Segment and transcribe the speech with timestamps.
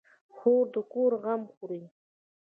[0.35, 1.83] خور د کور غم خوري.